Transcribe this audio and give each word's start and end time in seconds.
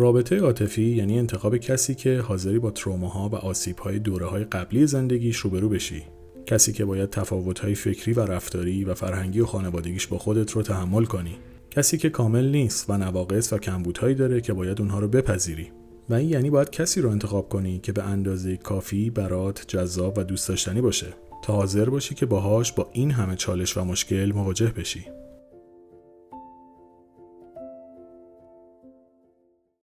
رابطه 0.00 0.38
عاطفی 0.38 0.82
یعنی 0.82 1.18
انتخاب 1.18 1.56
کسی 1.56 1.94
که 1.94 2.20
حاضری 2.20 2.58
با 2.58 2.70
تروماها 2.70 3.28
و 3.28 3.34
آسیبهای 3.34 3.98
دوره 3.98 4.26
های 4.26 4.44
قبلی 4.44 4.86
زندگیش 4.86 5.36
روبرو 5.36 5.68
بشی. 5.68 6.02
کسی 6.46 6.72
که 6.72 6.84
باید 6.84 7.10
تفاوت‌های 7.10 7.74
فکری 7.74 8.12
و 8.12 8.20
رفتاری 8.20 8.84
و 8.84 8.94
فرهنگی 8.94 9.40
و 9.40 9.46
خانوادگیش 9.46 10.06
با 10.06 10.18
خودت 10.18 10.50
رو 10.50 10.62
تحمل 10.62 11.04
کنی. 11.04 11.36
کسی 11.70 11.98
که 11.98 12.10
کامل 12.10 12.48
نیست 12.48 12.90
و 12.90 12.98
نواقص 12.98 13.52
و 13.52 13.58
کمبودهایی 13.58 14.14
داره 14.14 14.40
که 14.40 14.52
باید 14.52 14.80
اونها 14.80 14.98
رو 14.98 15.08
بپذیری. 15.08 15.70
و 16.08 16.14
این 16.14 16.28
یعنی 16.28 16.50
باید 16.50 16.70
کسی 16.70 17.00
رو 17.00 17.10
انتخاب 17.10 17.48
کنی 17.48 17.78
که 17.78 17.92
به 17.92 18.02
اندازه 18.02 18.56
کافی 18.56 19.10
برات 19.10 19.64
جذاب 19.68 20.18
و 20.18 20.22
دوست 20.22 20.48
داشتنی 20.48 20.80
باشه. 20.80 21.06
تا 21.44 21.52
حاضر 21.52 21.90
باشی 21.90 22.14
که 22.14 22.26
باهاش 22.26 22.72
با 22.72 22.88
این 22.92 23.10
همه 23.10 23.36
چالش 23.36 23.76
و 23.76 23.84
مشکل 23.84 24.32
مواجه 24.34 24.66
بشی. 24.66 25.04